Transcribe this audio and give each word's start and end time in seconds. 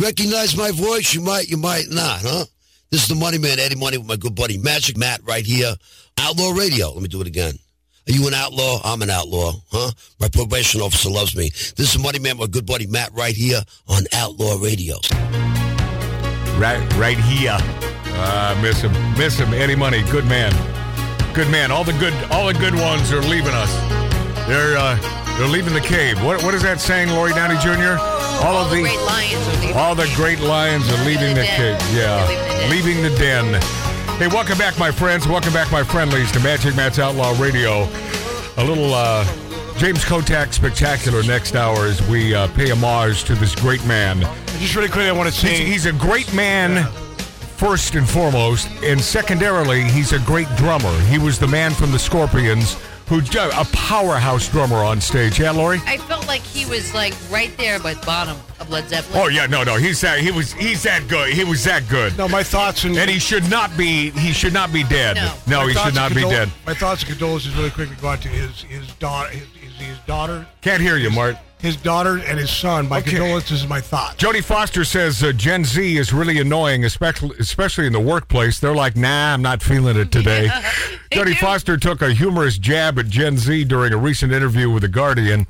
Recognize 0.00 0.56
my 0.56 0.70
voice? 0.70 1.14
You 1.14 1.20
might, 1.20 1.48
you 1.48 1.56
might 1.56 1.84
not, 1.88 2.20
huh? 2.22 2.44
This 2.90 3.02
is 3.02 3.08
the 3.08 3.14
Money 3.14 3.38
Man, 3.38 3.58
Eddie 3.58 3.76
Money, 3.76 3.98
with 3.98 4.06
my 4.06 4.16
good 4.16 4.34
buddy 4.34 4.58
Magic 4.58 4.96
Matt 4.96 5.20
right 5.24 5.44
here. 5.44 5.74
Outlaw 6.18 6.52
Radio. 6.52 6.90
Let 6.90 7.02
me 7.02 7.08
do 7.08 7.20
it 7.20 7.26
again. 7.26 7.54
Are 8.08 8.12
you 8.12 8.26
an 8.28 8.34
outlaw? 8.34 8.80
I'm 8.84 9.00
an 9.02 9.10
outlaw, 9.10 9.52
huh? 9.70 9.90
My 10.20 10.28
probation 10.28 10.80
officer 10.80 11.08
loves 11.08 11.34
me. 11.34 11.48
This 11.76 11.94
is 11.94 11.98
Money 11.98 12.18
Man, 12.18 12.36
my 12.36 12.46
good 12.46 12.66
buddy 12.66 12.86
Matt 12.86 13.12
right 13.14 13.34
here 13.34 13.60
on 13.88 14.02
Outlaw 14.12 14.58
Radio. 14.60 14.96
Right, 16.58 16.86
right 16.96 17.18
here. 17.18 17.56
Uh, 18.16 18.58
miss 18.60 18.80
him, 18.80 18.92
miss 19.16 19.38
him. 19.38 19.54
Eddie 19.54 19.74
Money, 19.74 20.02
good 20.10 20.26
man, 20.26 20.52
good 21.34 21.50
man. 21.50 21.72
All 21.72 21.82
the 21.82 21.94
good, 21.94 22.12
all 22.30 22.46
the 22.46 22.54
good 22.54 22.74
ones 22.74 23.10
are 23.10 23.22
leaving 23.22 23.54
us. 23.54 23.74
They're 24.46 24.76
uh, 24.76 25.23
they're 25.38 25.48
leaving 25.48 25.74
the 25.74 25.80
cave. 25.80 26.22
What 26.22 26.42
what 26.42 26.54
is 26.54 26.62
that 26.62 26.80
saying, 26.80 27.10
Lori 27.10 27.32
Downey 27.32 27.56
Jr.? 27.60 27.98
All, 27.98 28.56
All 28.56 28.64
of 28.64 28.70
the 28.70 28.76
the 28.76 28.82
great 28.82 29.00
lions 29.00 29.46
are 29.48 29.60
leaving. 29.60 29.76
all 29.76 29.94
the 29.94 30.12
great 30.16 30.40
lions 30.40 30.88
are 30.92 31.04
leaving 31.04 31.34
the 31.34 31.42
den. 31.42 31.78
cave. 31.78 31.96
Yeah, 31.96 32.26
They're 32.26 32.68
leaving 32.70 33.02
the 33.02 33.10
den. 33.18 33.60
Hey, 34.18 34.28
welcome 34.28 34.58
back, 34.58 34.78
my 34.78 34.90
friends. 34.92 35.26
Welcome 35.26 35.52
back, 35.52 35.70
my 35.72 35.82
friendlies, 35.82 36.30
to 36.32 36.40
Magic 36.40 36.76
Matt's 36.76 36.98
Outlaw 36.98 37.34
Radio. 37.40 37.88
A 38.58 38.64
little 38.64 38.94
uh, 38.94 39.24
James 39.76 40.04
Kottak 40.04 40.52
spectacular 40.52 41.22
next 41.24 41.56
hour 41.56 41.86
as 41.86 42.00
we 42.08 42.32
uh, 42.34 42.46
pay 42.54 42.70
homage 42.70 43.24
to 43.24 43.34
this 43.34 43.54
great 43.56 43.84
man. 43.86 44.20
Just 44.60 44.76
really 44.76 44.86
quickly, 44.88 45.08
I 45.08 45.12
want 45.12 45.28
to 45.28 45.34
say 45.34 45.64
he's 45.64 45.86
a 45.86 45.92
great 45.92 46.32
man, 46.32 46.84
first 47.56 47.96
and 47.96 48.08
foremost, 48.08 48.68
and 48.84 49.00
secondarily, 49.00 49.82
he's 49.82 50.12
a 50.12 50.20
great 50.20 50.46
drummer. 50.56 50.96
He 51.02 51.18
was 51.18 51.40
the 51.40 51.48
man 51.48 51.72
from 51.72 51.90
the 51.90 51.98
Scorpions, 51.98 52.76
who 53.08 53.18
a 53.18 53.64
powerhouse 53.72 54.48
drummer 54.48 54.76
on 54.76 55.00
stage. 55.00 55.38
Yeah, 55.38 55.50
Lori. 55.50 55.80
I 55.86 55.98
felt 55.98 56.26
like 56.26 56.40
he 56.40 56.64
was 56.66 56.94
like 56.94 57.14
right 57.30 57.54
there 57.58 57.78
by 57.78 57.94
the 57.94 58.06
bottom 58.06 58.36
of 58.60 58.70
Led 58.70 58.88
Zeppelin. 58.88 59.20
Oh 59.22 59.28
yeah, 59.28 59.46
no, 59.46 59.62
no, 59.62 59.76
he's 59.76 60.00
that. 60.00 60.20
He 60.20 60.30
was 60.30 60.52
he's 60.52 60.82
that 60.84 61.06
good. 61.08 61.32
He 61.32 61.44
was 61.44 61.64
that 61.64 61.88
good. 61.88 62.16
no. 62.16 62.28
My 62.28 62.42
thoughts 62.42 62.84
and 62.84 62.96
And 62.96 63.10
he 63.10 63.18
should 63.18 63.48
not 63.50 63.76
be. 63.76 64.10
He 64.10 64.32
should 64.32 64.52
not 64.52 64.72
be 64.72 64.84
dead. 64.84 65.16
No. 65.46 65.60
my 65.60 65.66
he 65.68 65.74
thoughts 65.74 65.86
should 65.86 65.94
not 65.94 66.06
and 66.12 66.14
be 66.14 66.22
condol- 66.22 66.30
dead. 66.30 66.50
My 66.66 66.74
thoughts 66.74 67.02
and 67.02 67.10
condolences 67.10 67.54
really 67.56 67.70
quickly 67.70 67.96
go 68.00 68.08
out 68.08 68.22
to 68.22 68.28
his 68.28 68.62
his 68.62 68.86
daughter, 68.94 69.28
his, 69.30 69.46
his, 69.48 69.72
his 69.74 69.98
daughter, 70.06 70.46
Can't 70.62 70.80
hear 70.82 70.96
you, 70.96 71.10
Mart. 71.10 71.36
His 71.64 71.76
daughter, 71.76 72.18
and 72.18 72.38
his 72.38 72.50
son. 72.50 72.90
My 72.90 72.98
Okay. 72.98 73.12
condolences 73.12 73.62
and 73.62 73.70
my 73.70 73.80
thoughts. 73.80 74.22
Jodie 74.22 74.44
Foster 74.44 74.84
says 74.84 75.22
uh, 75.24 75.32
Gen 75.32 75.64
Z 75.64 75.96
is 75.96 76.12
really 76.12 76.38
annoying, 76.38 76.84
especially 76.84 77.34
especially 77.38 77.86
in 77.86 77.94
the 77.94 78.00
workplace. 78.00 78.58
They're 78.60 78.74
like, 78.74 78.96
nah, 78.96 79.32
I'm 79.32 79.40
not 79.40 79.62
feeling 79.62 79.96
it 79.96 80.12
today. 80.12 80.50
they 81.10 81.16
Jodie 81.16 81.26
do. 81.28 81.34
Foster 81.36 81.78
took 81.78 82.02
a 82.02 82.12
humorous 82.12 82.58
jab 82.58 82.98
at 82.98 83.08
Gen 83.08 83.38
Z 83.38 83.64
during 83.64 83.94
a 83.94 83.96
recent 83.96 84.30
interview 84.30 84.68
with 84.70 84.82
the 84.82 84.88
Guardian. 84.88 85.46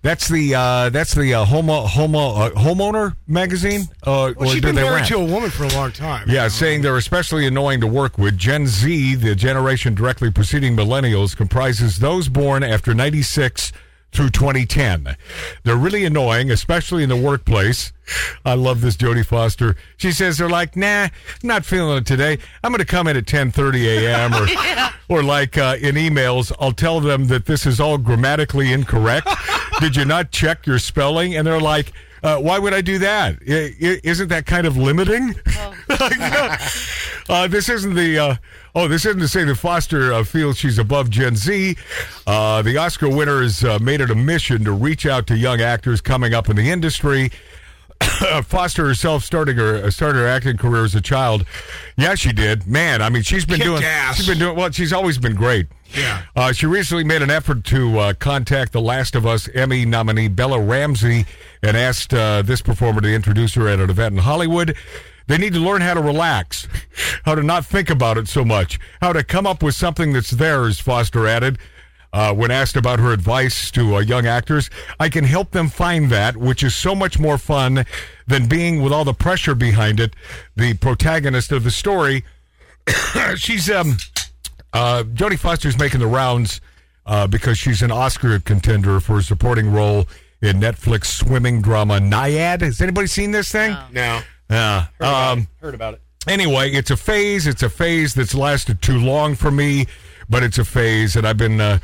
That's 0.00 0.28
the 0.28 0.54
uh, 0.54 0.88
that's 0.88 1.14
the 1.14 1.34
uh, 1.34 1.44
homo 1.44 1.82
homo 1.82 2.30
uh, 2.36 2.50
homeowner 2.52 3.14
magazine. 3.28 3.82
Uh, 4.02 4.32
Well, 4.34 4.34
or 4.38 4.46
she's 4.46 4.62
do 4.62 4.68
been 4.68 4.76
they 4.76 4.82
married 4.82 4.94
rent? 4.96 5.08
to 5.08 5.16
a 5.18 5.24
woman 5.26 5.50
for 5.50 5.64
a 5.64 5.68
long 5.74 5.92
time. 5.92 6.24
Yeah, 6.26 6.48
saying 6.48 6.80
they're 6.80 6.96
especially 6.96 7.46
annoying 7.46 7.82
to 7.82 7.86
work 7.86 8.16
with. 8.16 8.38
Gen 8.38 8.66
Z, 8.66 9.16
the 9.16 9.34
generation 9.34 9.94
directly 9.94 10.30
preceding 10.30 10.74
millennials, 10.74 11.36
comprises 11.36 11.98
those 11.98 12.30
born 12.30 12.62
after 12.62 12.94
96 12.94 13.72
through 14.12 14.30
2010. 14.30 15.16
They're 15.64 15.76
really 15.76 16.04
annoying, 16.04 16.50
especially 16.50 17.02
in 17.02 17.08
the 17.08 17.16
workplace. 17.16 17.92
I 18.44 18.54
love 18.54 18.80
this 18.80 18.96
Jodie 18.96 19.24
Foster. 19.24 19.76
She 19.96 20.10
says 20.10 20.38
they're 20.38 20.48
like, 20.48 20.74
nah, 20.76 21.08
not 21.44 21.64
feeling 21.64 21.98
it 21.98 22.06
today. 22.06 22.38
I'm 22.64 22.72
going 22.72 22.80
to 22.80 22.84
come 22.84 23.06
in 23.06 23.16
at 23.16 23.24
10:30 23.26 23.84
a.m. 24.04 24.34
or 24.34 24.48
or 25.18 25.22
like 25.22 25.56
uh, 25.56 25.76
in 25.80 25.94
emails, 25.94 26.52
I'll 26.60 26.72
tell 26.72 26.98
them 27.00 27.28
that 27.28 27.46
this 27.46 27.66
is 27.66 27.78
all 27.80 27.98
grammatically 27.98 28.72
incorrect. 28.72 29.28
Did 29.80 29.94
you 29.96 30.04
not 30.04 30.30
check 30.32 30.66
your 30.66 30.78
spelling? 30.80 31.36
And 31.36 31.46
they're 31.46 31.60
like, 31.60 31.92
uh, 32.22 32.38
why 32.38 32.58
would 32.58 32.74
I 32.74 32.80
do 32.80 32.98
that? 32.98 33.36
I- 33.48 33.74
i- 33.80 34.00
isn't 34.02 34.28
that 34.28 34.44
kind 34.44 34.66
of 34.66 34.76
limiting? 34.76 35.34
uh, 37.30 37.46
this 37.48 37.68
isn't 37.68 37.94
the. 37.94 38.18
Uh, 38.18 38.34
oh, 38.74 38.88
this 38.88 39.06
isn't 39.06 39.20
to 39.20 39.28
say 39.28 39.44
that 39.44 39.54
Foster 39.56 40.12
uh, 40.12 40.24
feels 40.24 40.58
she's 40.58 40.78
above 40.78 41.10
Gen 41.10 41.36
Z. 41.36 41.76
Uh, 42.26 42.62
the 42.62 42.76
Oscar 42.76 43.08
winner 43.08 43.42
has 43.42 43.62
uh, 43.64 43.78
made 43.78 44.00
it 44.00 44.10
a 44.10 44.14
mission 44.14 44.64
to 44.64 44.72
reach 44.72 45.06
out 45.06 45.26
to 45.28 45.36
young 45.36 45.60
actors 45.60 46.00
coming 46.00 46.34
up 46.34 46.48
in 46.48 46.56
the 46.56 46.70
industry. 46.70 47.30
Foster 48.44 48.86
herself 48.86 49.22
starting 49.24 49.56
her 49.58 49.90
started 49.90 50.20
her 50.20 50.26
acting 50.26 50.56
career 50.56 50.84
as 50.84 50.94
a 50.94 51.00
child. 51.02 51.44
Yeah, 51.96 52.14
she 52.14 52.32
did. 52.32 52.66
Man, 52.66 53.02
I 53.02 53.10
mean, 53.10 53.22
she's 53.22 53.44
been 53.44 53.56
Kicked 53.58 53.66
doing. 53.66 53.84
ass. 53.84 54.16
She's 54.16 54.26
been 54.26 54.38
doing. 54.38 54.56
Well, 54.56 54.70
she's 54.70 54.92
always 54.92 55.18
been 55.18 55.34
great. 55.34 55.66
Yeah. 55.94 56.22
Uh, 56.34 56.52
she 56.52 56.66
recently 56.66 57.04
made 57.04 57.20
an 57.20 57.30
effort 57.30 57.64
to 57.64 57.98
uh, 57.98 58.12
contact 58.14 58.72
The 58.72 58.80
Last 58.80 59.14
of 59.14 59.26
Us 59.26 59.48
Emmy 59.54 59.84
nominee 59.84 60.28
Bella 60.28 60.60
Ramsey 60.60 61.26
and 61.62 61.76
asked 61.76 62.14
uh, 62.14 62.42
this 62.42 62.62
performer 62.62 63.00
to 63.02 63.12
introduce 63.12 63.54
her 63.54 63.68
at 63.68 63.80
an 63.80 63.90
event 63.90 64.14
in 64.14 64.22
Hollywood. 64.22 64.76
They 65.30 65.38
need 65.38 65.52
to 65.52 65.60
learn 65.60 65.80
how 65.80 65.94
to 65.94 66.00
relax, 66.00 66.66
how 67.24 67.36
to 67.36 67.42
not 67.44 67.64
think 67.64 67.88
about 67.88 68.18
it 68.18 68.26
so 68.26 68.44
much, 68.44 68.80
how 69.00 69.12
to 69.12 69.22
come 69.22 69.46
up 69.46 69.62
with 69.62 69.76
something 69.76 70.12
that's 70.12 70.32
theirs, 70.32 70.80
Foster 70.80 71.28
added. 71.28 71.56
Uh, 72.12 72.34
when 72.34 72.50
asked 72.50 72.74
about 72.74 72.98
her 72.98 73.12
advice 73.12 73.70
to 73.70 73.94
uh, 73.94 74.00
young 74.00 74.26
actors, 74.26 74.68
I 74.98 75.08
can 75.08 75.22
help 75.22 75.52
them 75.52 75.68
find 75.68 76.10
that, 76.10 76.36
which 76.36 76.64
is 76.64 76.74
so 76.74 76.96
much 76.96 77.20
more 77.20 77.38
fun 77.38 77.84
than 78.26 78.48
being 78.48 78.82
with 78.82 78.92
all 78.92 79.04
the 79.04 79.14
pressure 79.14 79.54
behind 79.54 80.00
it. 80.00 80.16
The 80.56 80.74
protagonist 80.74 81.52
of 81.52 81.62
the 81.62 81.70
story, 81.70 82.24
she's 83.36 83.70
um, 83.70 83.98
uh, 84.72 85.04
Jodie 85.14 85.38
Foster's 85.38 85.78
making 85.78 86.00
the 86.00 86.08
rounds 86.08 86.60
uh, 87.06 87.28
because 87.28 87.56
she's 87.56 87.82
an 87.82 87.92
Oscar 87.92 88.40
contender 88.40 88.98
for 88.98 89.18
a 89.18 89.22
supporting 89.22 89.70
role 89.72 90.08
in 90.42 90.58
Netflix 90.58 91.04
swimming 91.04 91.62
drama 91.62 92.00
Nyad. 92.00 92.62
Has 92.62 92.80
anybody 92.80 93.06
seen 93.06 93.30
this 93.30 93.52
thing? 93.52 93.76
No. 93.92 94.22
Yeah. 94.50 94.86
Um, 95.00 95.46
Heard 95.60 95.74
about 95.74 95.94
it. 95.94 96.02
anyway, 96.26 96.72
it's 96.72 96.90
a 96.90 96.96
phase. 96.96 97.46
It's 97.46 97.62
a 97.62 97.70
phase 97.70 98.14
that's 98.14 98.34
lasted 98.34 98.82
too 98.82 98.98
long 98.98 99.34
for 99.36 99.50
me, 99.50 99.86
but 100.28 100.42
it's 100.42 100.58
a 100.58 100.64
phase, 100.64 101.16
and 101.16 101.26
I've 101.26 101.36
been. 101.38 101.60
Uh, 101.60 101.78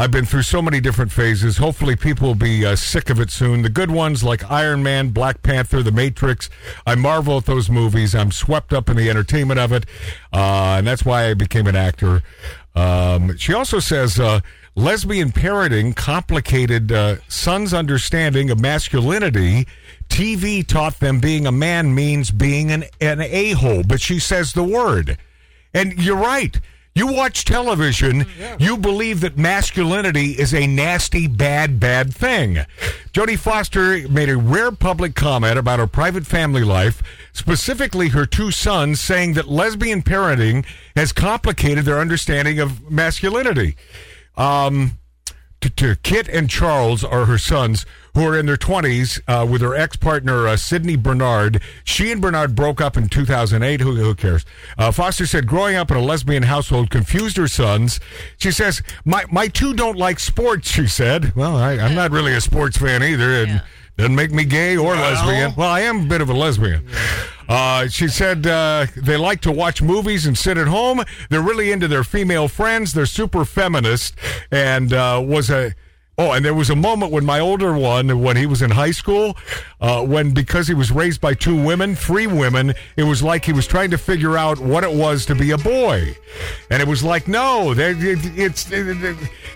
I've 0.00 0.12
been 0.12 0.26
through 0.26 0.42
so 0.42 0.62
many 0.62 0.78
different 0.80 1.10
phases. 1.10 1.56
Hopefully, 1.56 1.96
people 1.96 2.28
will 2.28 2.34
be 2.36 2.64
uh, 2.64 2.76
sick 2.76 3.10
of 3.10 3.18
it 3.18 3.32
soon. 3.32 3.62
The 3.62 3.68
good 3.68 3.90
ones, 3.90 4.22
like 4.22 4.48
Iron 4.48 4.80
Man, 4.80 5.08
Black 5.08 5.42
Panther, 5.42 5.82
The 5.82 5.90
Matrix. 5.90 6.48
I 6.86 6.94
marvel 6.94 7.38
at 7.38 7.46
those 7.46 7.68
movies. 7.68 8.14
I'm 8.14 8.30
swept 8.30 8.72
up 8.72 8.88
in 8.88 8.96
the 8.96 9.10
entertainment 9.10 9.58
of 9.58 9.72
it, 9.72 9.86
uh, 10.32 10.76
and 10.78 10.86
that's 10.86 11.04
why 11.04 11.28
I 11.30 11.34
became 11.34 11.66
an 11.66 11.74
actor. 11.74 12.22
Um, 12.76 13.36
she 13.38 13.52
also 13.52 13.80
says 13.80 14.20
uh, 14.20 14.38
lesbian 14.78 15.32
parenting 15.32 15.94
complicated 15.94 16.92
uh, 16.92 17.16
sons' 17.26 17.74
understanding 17.74 18.48
of 18.48 18.60
masculinity. 18.60 19.66
TV 20.08 20.66
taught 20.66 21.00
them 21.00 21.20
being 21.20 21.46
a 21.46 21.52
man 21.52 21.94
means 21.94 22.30
being 22.30 22.70
an, 22.70 22.84
an 23.00 23.20
a 23.20 23.52
hole, 23.52 23.82
but 23.82 24.00
she 24.00 24.18
says 24.18 24.52
the 24.52 24.62
word. 24.62 25.18
And 25.74 25.92
you're 26.02 26.16
right. 26.16 26.58
You 26.94 27.06
watch 27.06 27.44
television, 27.44 28.26
you 28.58 28.76
believe 28.76 29.20
that 29.20 29.38
masculinity 29.38 30.32
is 30.32 30.52
a 30.52 30.66
nasty, 30.66 31.28
bad, 31.28 31.78
bad 31.78 32.12
thing. 32.12 32.58
Jodie 33.12 33.38
Foster 33.38 34.08
made 34.08 34.28
a 34.28 34.36
rare 34.36 34.72
public 34.72 35.14
comment 35.14 35.58
about 35.58 35.78
her 35.78 35.86
private 35.86 36.26
family 36.26 36.64
life, 36.64 37.00
specifically 37.32 38.08
her 38.08 38.26
two 38.26 38.50
sons, 38.50 39.00
saying 39.00 39.34
that 39.34 39.46
lesbian 39.46 40.02
parenting 40.02 40.66
has 40.96 41.12
complicated 41.12 41.84
their 41.84 42.00
understanding 42.00 42.58
of 42.58 42.90
masculinity. 42.90 43.76
Um, 44.38 44.98
to, 45.60 45.68
to 45.70 45.96
Kit 45.96 46.28
and 46.28 46.48
Charles 46.48 47.02
are 47.02 47.24
her 47.24 47.36
sons, 47.38 47.84
who 48.14 48.24
are 48.24 48.38
in 48.38 48.46
their 48.46 48.56
20s 48.56 49.20
uh, 49.26 49.44
with 49.44 49.60
her 49.60 49.74
ex 49.74 49.96
partner, 49.96 50.46
uh, 50.46 50.56
Cydney 50.56 50.94
Bernard. 50.94 51.60
She 51.82 52.12
and 52.12 52.22
Bernard 52.22 52.54
broke 52.54 52.80
up 52.80 52.96
in 52.96 53.08
2008. 53.08 53.80
Who, 53.80 53.96
who 53.96 54.14
cares? 54.14 54.44
Uh, 54.78 54.92
Foster 54.92 55.26
said 55.26 55.48
growing 55.48 55.74
up 55.74 55.90
in 55.90 55.96
a 55.96 56.00
lesbian 56.00 56.44
household 56.44 56.90
confused 56.90 57.36
her 57.38 57.48
sons. 57.48 57.98
She 58.38 58.52
says, 58.52 58.82
My, 59.04 59.24
my 59.32 59.48
two 59.48 59.74
don't 59.74 59.98
like 59.98 60.20
sports, 60.20 60.70
she 60.70 60.86
said. 60.86 61.34
Well, 61.34 61.56
I, 61.56 61.72
I'm 61.72 61.96
not 61.96 62.12
really 62.12 62.34
a 62.34 62.40
sports 62.40 62.76
fan 62.78 63.02
either. 63.02 63.42
And, 63.42 63.48
Yeah. 63.48 63.60
Doesn't 63.96 64.14
make 64.14 64.30
me 64.30 64.44
gay 64.44 64.76
or 64.76 64.94
lesbian. 64.94 65.54
Well, 65.56 65.68
I 65.68 65.80
am 65.80 66.04
a 66.04 66.06
bit 66.08 66.20
of 66.20 66.30
a 66.30 66.32
lesbian. 66.32 66.86
Uh, 67.48 67.88
she 67.88 68.08
said 68.08 68.46
uh, 68.46 68.86
they 68.96 69.16
like 69.16 69.40
to 69.40 69.50
watch 69.50 69.80
movies 69.80 70.26
and 70.26 70.36
sit 70.36 70.58
at 70.58 70.68
home. 70.68 71.02
They're 71.30 71.40
really 71.40 71.72
into 71.72 71.88
their 71.88 72.04
female 72.04 72.46
friends. 72.48 72.92
They're 72.92 73.06
super 73.06 73.44
feminist, 73.44 74.14
and 74.50 74.92
uh, 74.92 75.22
was 75.24 75.50
a. 75.50 75.74
Oh, 76.20 76.32
and 76.32 76.44
there 76.44 76.52
was 76.52 76.68
a 76.68 76.74
moment 76.74 77.12
when 77.12 77.24
my 77.24 77.38
older 77.38 77.72
one, 77.78 78.20
when 78.20 78.36
he 78.36 78.44
was 78.44 78.60
in 78.60 78.72
high 78.72 78.90
school, 78.90 79.36
uh, 79.80 80.04
when 80.04 80.34
because 80.34 80.66
he 80.66 80.74
was 80.74 80.90
raised 80.90 81.20
by 81.20 81.32
two 81.32 81.54
women, 81.54 81.94
three 81.94 82.26
women, 82.26 82.74
it 82.96 83.04
was 83.04 83.22
like 83.22 83.44
he 83.44 83.52
was 83.52 83.68
trying 83.68 83.92
to 83.92 83.98
figure 83.98 84.36
out 84.36 84.58
what 84.58 84.82
it 84.82 84.90
was 84.90 85.24
to 85.26 85.36
be 85.36 85.52
a 85.52 85.58
boy, 85.58 86.16
and 86.72 86.82
it 86.82 86.88
was 86.88 87.04
like, 87.04 87.28
no, 87.28 87.72
it's 87.76 88.64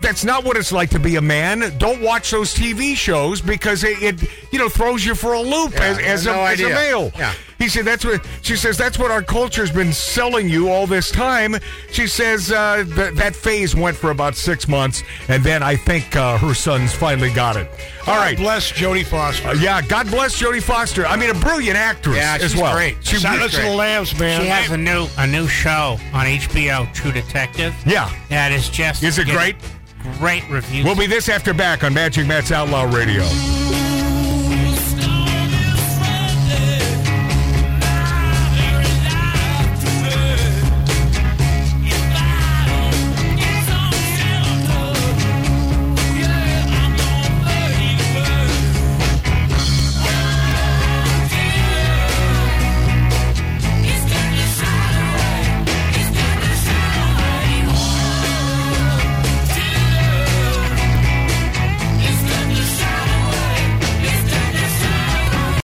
that's 0.00 0.24
not 0.24 0.44
what 0.44 0.56
it's 0.56 0.72
like 0.72 0.90
to 0.90 0.98
be 0.98 1.14
a 1.14 1.22
man. 1.22 1.78
Don't 1.78 2.02
watch 2.02 2.32
those 2.32 2.52
TV 2.52 2.96
shows 2.96 3.40
because 3.40 3.84
it, 3.84 4.02
it 4.02 4.52
you 4.52 4.58
know 4.58 4.68
throws 4.68 5.06
you 5.06 5.14
for 5.14 5.34
a 5.34 5.40
loop 5.40 5.80
as, 5.80 6.00
as, 6.00 6.26
no 6.26 6.40
a, 6.40 6.50
as 6.50 6.60
a 6.60 6.70
male. 6.70 7.12
Yeah. 7.16 7.34
He 7.58 7.68
said 7.68 7.84
that's 7.84 8.04
what 8.04 8.24
she 8.42 8.54
says. 8.56 8.78
That's 8.78 8.98
what 8.98 9.10
our 9.10 9.22
culture's 9.22 9.70
been 9.72 9.92
selling 9.92 10.48
you 10.48 10.70
all 10.70 10.86
this 10.86 11.10
time. 11.10 11.56
She 11.90 12.06
says 12.06 12.52
uh, 12.52 12.84
th- 12.84 13.14
that 13.14 13.34
phase 13.34 13.74
went 13.74 13.96
for 13.96 14.10
about 14.12 14.36
six 14.36 14.68
months, 14.68 15.02
and 15.28 15.42
then 15.42 15.62
I 15.62 15.74
think 15.74 16.14
uh, 16.14 16.38
her 16.38 16.54
sons 16.54 16.94
finally 16.94 17.32
got 17.32 17.56
it. 17.56 17.68
All 18.06 18.14
God 18.14 18.18
right. 18.20 18.36
bless 18.36 18.70
Jodie 18.72 19.04
Foster. 19.04 19.48
Uh, 19.48 19.54
yeah, 19.54 19.82
God 19.82 20.06
bless 20.08 20.40
Jodie 20.40 20.62
Foster. 20.62 21.04
I 21.04 21.16
mean, 21.16 21.30
a 21.30 21.34
brilliant 21.34 21.76
actress 21.76 22.16
Yeah, 22.16 22.38
as 22.40 22.54
well. 22.54 22.74
great. 22.74 22.96
She, 23.04 23.16
Silence 23.16 23.56
of 23.56 23.64
the 23.64 23.70
Lambs, 23.74 24.18
man. 24.18 24.40
She 24.40 24.46
has 24.46 24.70
a 24.70 24.76
new 24.76 25.08
a 25.18 25.26
new 25.26 25.48
show 25.48 25.98
on 26.12 26.26
HBO, 26.26 26.92
True 26.94 27.10
Detective. 27.12 27.74
yeah. 27.84 28.08
That 28.28 28.52
is 28.52 28.68
just 28.68 29.02
Is 29.02 29.18
it 29.18 29.26
great? 29.26 29.56
Great 30.18 30.48
reviews. 30.48 30.84
We'll 30.84 30.94
be 30.96 31.08
this 31.08 31.28
after 31.28 31.52
back 31.52 31.82
on 31.82 31.92
Magic 31.92 32.26
Matt's 32.26 32.52
Outlaw 32.52 32.84
Radio. 32.84 33.24